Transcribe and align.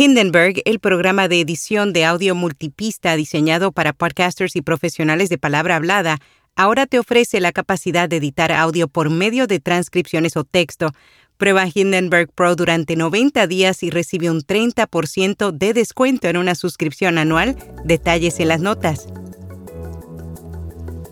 Hindenburg, 0.00 0.62
el 0.64 0.78
programa 0.78 1.26
de 1.26 1.40
edición 1.40 1.92
de 1.92 2.04
audio 2.04 2.36
multipista 2.36 3.16
diseñado 3.16 3.72
para 3.72 3.92
podcasters 3.92 4.54
y 4.54 4.62
profesionales 4.62 5.28
de 5.28 5.38
palabra 5.38 5.74
hablada, 5.74 6.18
ahora 6.54 6.86
te 6.86 7.00
ofrece 7.00 7.40
la 7.40 7.50
capacidad 7.50 8.08
de 8.08 8.18
editar 8.18 8.52
audio 8.52 8.86
por 8.86 9.10
medio 9.10 9.48
de 9.48 9.58
transcripciones 9.58 10.36
o 10.36 10.44
texto. 10.44 10.92
Prueba 11.36 11.66
Hindenburg 11.66 12.30
Pro 12.32 12.54
durante 12.54 12.94
90 12.94 13.48
días 13.48 13.82
y 13.82 13.90
recibe 13.90 14.30
un 14.30 14.42
30% 14.42 15.50
de 15.50 15.72
descuento 15.74 16.28
en 16.28 16.36
una 16.36 16.54
suscripción 16.54 17.18
anual. 17.18 17.56
Detalles 17.84 18.38
en 18.38 18.46
las 18.46 18.60
notas. 18.60 19.08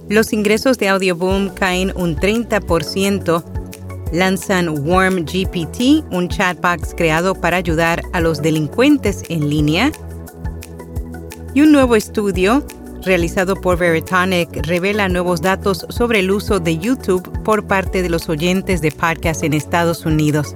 Los 0.09 0.33
ingresos 0.33 0.79
de 0.79 0.91
Audioboom 0.91 1.53
caen 1.53 1.93
un 1.97 2.15
30%. 2.15 3.56
Lanzan 4.13 4.87
Warm 4.87 5.25
GPT, 5.25 6.05
un 6.13 6.29
chatbox 6.29 6.95
creado 6.95 7.35
para 7.35 7.57
ayudar 7.57 8.03
a 8.13 8.21
los 8.21 8.41
delincuentes 8.43 9.23
en 9.29 9.49
línea. 9.49 9.93
Y 11.55 11.63
un 11.63 11.73
nuevo 11.73 11.97
estudio 11.97 12.65
realizado 13.03 13.57
por 13.57 13.79
Veritonic 13.79 14.67
revela 14.67 15.09
nuevos 15.09 15.41
datos 15.41 15.87
sobre 15.89 16.21
el 16.21 16.31
uso 16.31 16.61
de 16.61 16.77
YouTube 16.79 17.27
por 17.43 17.67
parte 17.67 18.03
de 18.03 18.11
los 18.11 18.29
oyentes 18.29 18.81
de 18.81 18.91
podcast 18.91 19.43
en 19.45 19.55
Estados 19.55 20.05
Unidos. 20.05 20.55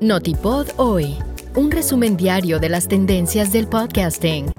Notipod 0.00 0.66
hoy, 0.76 1.16
un 1.54 1.70
resumen 1.70 2.16
diario 2.16 2.58
de 2.58 2.68
las 2.68 2.88
tendencias 2.88 3.52
del 3.52 3.68
podcasting. 3.68 4.52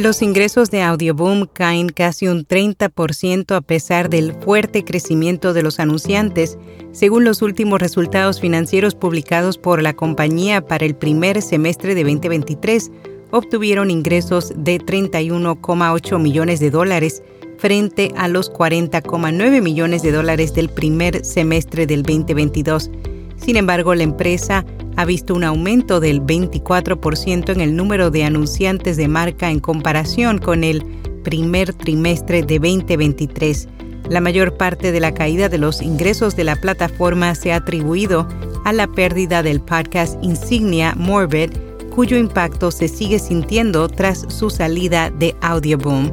Los 0.00 0.22
ingresos 0.22 0.70
de 0.70 0.80
Audioboom 0.80 1.46
caen 1.52 1.90
casi 1.90 2.26
un 2.26 2.46
30% 2.46 3.54
a 3.54 3.60
pesar 3.60 4.08
del 4.08 4.32
fuerte 4.32 4.82
crecimiento 4.82 5.52
de 5.52 5.62
los 5.62 5.78
anunciantes, 5.78 6.56
según 6.90 7.24
los 7.24 7.42
últimos 7.42 7.80
resultados 7.80 8.40
financieros 8.40 8.94
publicados 8.94 9.58
por 9.58 9.82
la 9.82 9.92
compañía 9.92 10.66
para 10.66 10.86
el 10.86 10.94
primer 10.94 11.42
semestre 11.42 11.94
de 11.94 12.04
2023. 12.04 12.90
Obtuvieron 13.30 13.90
ingresos 13.90 14.54
de 14.56 14.78
31,8 14.78 16.18
millones 16.18 16.60
de 16.60 16.70
dólares 16.70 17.22
frente 17.58 18.10
a 18.16 18.26
los 18.28 18.50
40,9 18.50 19.60
millones 19.60 20.00
de 20.00 20.12
dólares 20.12 20.54
del 20.54 20.70
primer 20.70 21.26
semestre 21.26 21.86
del 21.86 22.04
2022. 22.04 22.90
Sin 23.36 23.56
embargo, 23.56 23.94
la 23.94 24.04
empresa 24.04 24.64
ha 25.00 25.04
visto 25.06 25.34
un 25.34 25.44
aumento 25.44 25.98
del 25.98 26.20
24% 26.20 27.48
en 27.50 27.62
el 27.62 27.74
número 27.74 28.10
de 28.10 28.24
anunciantes 28.24 28.98
de 28.98 29.08
marca 29.08 29.50
en 29.50 29.58
comparación 29.58 30.36
con 30.36 30.62
el 30.62 30.84
primer 31.24 31.72
trimestre 31.72 32.42
de 32.42 32.58
2023. 32.58 33.66
La 34.10 34.20
mayor 34.20 34.58
parte 34.58 34.92
de 34.92 35.00
la 35.00 35.14
caída 35.14 35.48
de 35.48 35.56
los 35.56 35.80
ingresos 35.80 36.36
de 36.36 36.44
la 36.44 36.54
plataforma 36.56 37.34
se 37.34 37.50
ha 37.50 37.56
atribuido 37.56 38.28
a 38.66 38.74
la 38.74 38.86
pérdida 38.88 39.42
del 39.42 39.62
podcast 39.62 40.22
insignia 40.22 40.94
Morbid, 40.98 41.50
cuyo 41.94 42.18
impacto 42.18 42.70
se 42.70 42.86
sigue 42.86 43.18
sintiendo 43.18 43.88
tras 43.88 44.26
su 44.28 44.50
salida 44.50 45.08
de 45.08 45.34
Audioboom. 45.40 46.10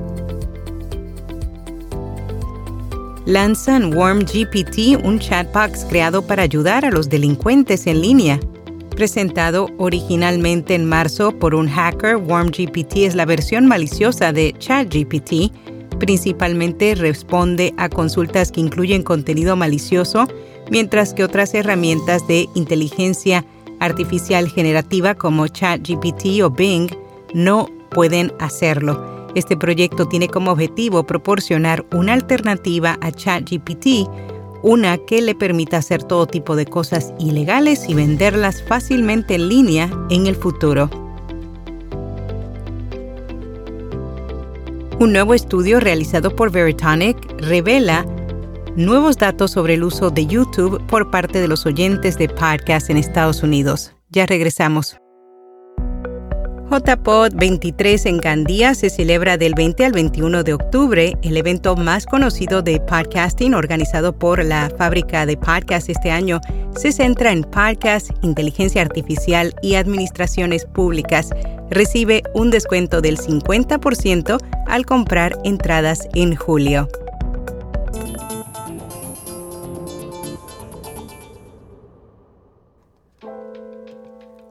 Lanzan 3.25 3.93
Warm 3.93 4.19
GPT, 4.19 5.03
un 5.03 5.19
chatbox 5.19 5.83
creado 5.89 6.25
para 6.25 6.43
ayudar 6.43 6.85
a 6.85 6.91
los 6.91 7.09
delincuentes 7.09 7.85
en 7.85 8.01
línea. 8.01 8.39
Presentado 8.97 9.69
originalmente 9.77 10.73
en 10.73 10.83
marzo 10.89 11.31
por 11.31 11.53
un 11.53 11.67
hacker, 11.67 12.15
WarmGPT 12.15 12.95
es 13.05 13.13
la 13.13 13.25
versión 13.25 13.67
maliciosa 13.67 14.33
de 14.33 14.55
ChatGPT. 14.57 15.53
Principalmente 15.99 16.95
responde 16.95 17.75
a 17.77 17.89
consultas 17.89 18.51
que 18.51 18.59
incluyen 18.59 19.03
contenido 19.03 19.55
malicioso, 19.55 20.27
mientras 20.71 21.13
que 21.13 21.23
otras 21.23 21.53
herramientas 21.53 22.27
de 22.27 22.49
inteligencia 22.55 23.45
artificial 23.79 24.49
generativa 24.49 25.13
como 25.13 25.47
ChatGPT 25.47 26.41
o 26.43 26.49
Bing 26.49 26.89
no 27.35 27.69
pueden 27.91 28.33
hacerlo. 28.39 29.27
Este 29.35 29.55
proyecto 29.55 30.07
tiene 30.07 30.27
como 30.27 30.49
objetivo 30.49 31.05
proporcionar 31.05 31.85
una 31.91 32.13
alternativa 32.13 32.97
a 33.01 33.11
ChatGPT 33.11 34.09
una 34.63 34.97
que 34.97 35.21
le 35.21 35.35
permita 35.35 35.77
hacer 35.77 36.03
todo 36.03 36.25
tipo 36.25 36.55
de 36.55 36.65
cosas 36.65 37.13
ilegales 37.19 37.87
y 37.87 37.93
venderlas 37.93 38.63
fácilmente 38.63 39.35
en 39.35 39.49
línea 39.49 39.89
en 40.09 40.27
el 40.27 40.35
futuro. 40.35 40.89
Un 44.99 45.13
nuevo 45.13 45.33
estudio 45.33 45.79
realizado 45.79 46.35
por 46.35 46.51
Veritonic 46.51 47.17
revela 47.39 48.05
nuevos 48.75 49.17
datos 49.17 49.51
sobre 49.51 49.75
el 49.75 49.83
uso 49.83 50.09
de 50.09 50.25
YouTube 50.25 50.83
por 50.87 51.11
parte 51.11 51.39
de 51.39 51.47
los 51.47 51.65
oyentes 51.65 52.17
de 52.17 52.29
podcast 52.29 52.89
en 52.89 52.97
Estados 52.97 53.43
Unidos. 53.43 53.93
Ya 54.09 54.25
regresamos. 54.25 54.97
JPod 56.69 57.33
23 57.35 58.05
en 58.07 58.17
Gandía 58.17 58.75
se 58.75 58.89
celebra 58.89 59.37
del 59.37 59.53
20 59.55 59.85
al 59.85 59.93
21 59.93 60.43
de 60.43 60.53
octubre, 60.53 61.17
el 61.21 61.37
evento 61.37 61.77
más 61.77 62.05
conocido 62.05 62.61
de 62.61 62.81
podcasting 62.81 63.53
organizado 63.53 64.11
por 64.11 64.43
la 64.43 64.69
fábrica 64.77 65.25
de 65.25 65.37
podcast 65.37 65.87
este 65.87 66.11
año. 66.11 66.41
Se 66.75 66.91
centra 66.91 67.31
en 67.31 67.43
podcast, 67.43 68.11
inteligencia 68.21 68.81
artificial 68.81 69.55
y 69.61 69.75
administraciones 69.75 70.65
públicas. 70.65 71.29
Recibe 71.69 72.23
un 72.33 72.49
descuento 72.49 72.99
del 72.99 73.17
50% 73.17 74.37
al 74.67 74.85
comprar 74.85 75.37
entradas 75.45 76.09
en 76.15 76.35
julio. 76.35 76.89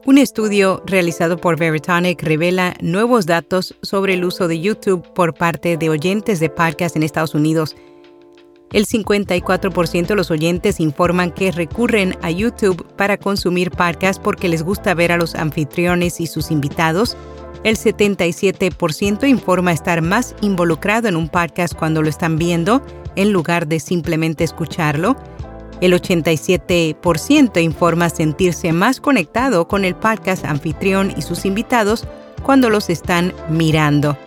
Un 0.07 0.17
estudio 0.17 0.81
realizado 0.85 1.35
por 1.35 1.59
Veritonic 1.59 2.23
revela 2.23 2.77
nuevos 2.79 3.25
datos 3.25 3.75
sobre 3.81 4.13
el 4.13 4.23
uso 4.23 4.47
de 4.47 4.61
YouTube 4.61 5.03
por 5.13 5.33
parte 5.33 5.75
de 5.75 5.89
oyentes 5.89 6.39
de 6.39 6.49
podcast 6.49 6.95
en 6.95 7.03
Estados 7.03 7.35
Unidos. 7.35 7.75
El 8.71 8.85
54% 8.85 10.07
de 10.07 10.15
los 10.15 10.31
oyentes 10.31 10.79
informan 10.79 11.31
que 11.31 11.51
recurren 11.51 12.15
a 12.21 12.31
YouTube 12.31 12.87
para 12.95 13.17
consumir 13.17 13.69
podcasts 13.69 14.21
porque 14.23 14.47
les 14.47 14.63
gusta 14.63 14.93
ver 14.93 15.11
a 15.11 15.17
los 15.17 15.35
anfitriones 15.35 16.21
y 16.21 16.27
sus 16.27 16.51
invitados. 16.51 17.17
El 17.65 17.75
77% 17.75 19.27
informa 19.27 19.73
estar 19.73 20.01
más 20.01 20.35
involucrado 20.39 21.09
en 21.09 21.17
un 21.17 21.27
podcast 21.27 21.73
cuando 21.73 22.01
lo 22.01 22.07
están 22.07 22.37
viendo 22.37 22.81
en 23.17 23.33
lugar 23.33 23.67
de 23.67 23.81
simplemente 23.81 24.45
escucharlo. 24.45 25.17
El 25.81 25.93
87% 25.93 27.61
informa 27.61 28.09
sentirse 28.09 28.73
más 28.73 28.99
conectado 28.99 29.67
con 29.67 29.85
el 29.85 29.95
podcast 29.95 30.45
anfitrión 30.45 31.13
y 31.15 31.21
sus 31.21 31.45
invitados 31.45 32.05
cuando 32.43 32.69
los 32.69 32.89
están 32.89 33.33
mirando. 33.49 34.17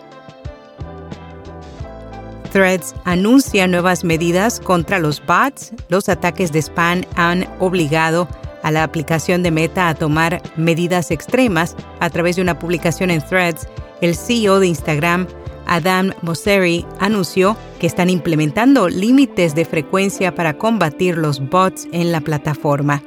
Threads 2.51 2.95
anuncia 3.05 3.67
nuevas 3.67 4.03
medidas 4.03 4.59
contra 4.59 4.99
los 4.99 5.25
bots. 5.25 5.71
Los 5.89 6.09
ataques 6.09 6.51
de 6.51 6.59
spam 6.59 7.03
han 7.15 7.47
obligado 7.59 8.27
a 8.63 8.71
la 8.71 8.83
aplicación 8.83 9.41
de 9.41 9.51
Meta 9.51 9.89
a 9.89 9.95
tomar 9.95 10.41
medidas 10.55 11.11
extremas 11.11 11.75
a 11.99 12.09
través 12.09 12.35
de 12.35 12.41
una 12.41 12.59
publicación 12.59 13.09
en 13.09 13.21
Threads. 13.25 13.67
El 14.01 14.15
CEO 14.15 14.59
de 14.59 14.67
Instagram 14.67 15.27
Adam 15.65 16.11
Mosseri 16.21 16.85
anunció 16.99 17.55
que 17.81 17.87
están 17.87 18.11
implementando 18.11 18.89
límites 18.89 19.55
de 19.55 19.65
frecuencia 19.65 20.35
para 20.35 20.55
combatir 20.55 21.17
los 21.17 21.49
bots 21.49 21.87
en 21.91 22.11
la 22.11 22.21
plataforma. 22.21 23.01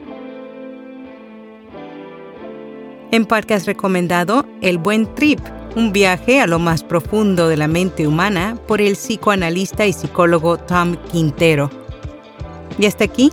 En 3.12 3.24
podcast 3.24 3.68
recomendado 3.68 4.44
El 4.62 4.78
Buen 4.78 5.14
Trip, 5.14 5.38
un 5.76 5.92
viaje 5.92 6.40
a 6.40 6.48
lo 6.48 6.58
más 6.58 6.82
profundo 6.82 7.46
de 7.46 7.56
la 7.56 7.68
mente 7.68 8.08
humana 8.08 8.58
por 8.66 8.80
el 8.80 8.94
psicoanalista 8.94 9.86
y 9.86 9.92
psicólogo 9.92 10.56
Tom 10.56 10.96
Quintero. 11.12 11.70
Y 12.76 12.86
hasta 12.86 13.04
aquí, 13.04 13.30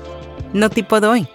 no 0.53 0.69
tipo 0.69 0.99
doy. 0.99 1.27